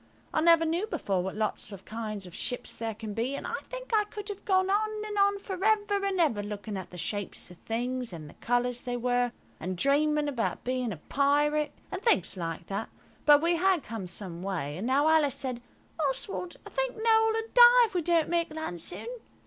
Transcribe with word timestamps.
I 0.33 0.41
never 0.41 0.65
knew 0.65 0.87
before 0.87 1.21
what 1.21 1.35
lots 1.35 1.71
of 1.71 1.85
kinds 1.85 2.25
of 2.25 2.33
ships 2.33 2.75
there 2.75 2.95
can 2.95 3.13
be, 3.13 3.35
and 3.35 3.45
I 3.45 3.59
think 3.65 3.91
I 3.93 4.05
could 4.05 4.29
have 4.29 4.43
gone 4.45 4.67
on 4.71 4.89
and 5.05 5.15
on 5.15 5.37
for 5.37 5.63
ever 5.63 6.03
and 6.03 6.19
ever 6.19 6.41
looking 6.41 6.75
at 6.75 6.89
the 6.89 6.97
shapes 6.97 7.51
of 7.51 7.57
things 7.59 8.11
and 8.11 8.27
the 8.27 8.33
colours 8.33 8.83
they 8.83 8.97
were, 8.97 9.31
and 9.59 9.77
dreaming 9.77 10.27
about 10.27 10.63
being 10.63 10.91
a 10.91 10.97
pirate, 10.97 11.71
and 11.91 12.01
things 12.01 12.35
like 12.35 12.65
that, 12.65 12.89
but 13.27 13.43
we 13.43 13.57
had 13.57 13.83
come 13.83 14.07
some 14.07 14.41
way; 14.41 14.75
and 14.77 14.87
now 14.87 15.07
Alice 15.07 15.35
said– 15.35 15.61
"Oswald, 15.99 16.55
I 16.65 16.71
think 16.71 16.95
Noël 16.95 17.33
will 17.33 17.49
die 17.53 17.85
if 17.85 17.93
we 17.93 18.01
don't 18.01 18.27
make 18.27 18.51
land 18.51 18.81
soon." 18.81 19.05